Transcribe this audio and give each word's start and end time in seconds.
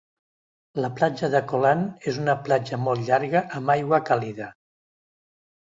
La 0.85 0.89
platja 0.99 1.29
de 1.35 1.41
Colan 1.51 1.85
és 2.13 2.19
una 2.23 2.37
platja 2.49 2.81
molt 2.89 3.07
llarga 3.11 3.47
amb 3.61 3.77
aigua 3.79 4.05
càlida. 4.13 4.53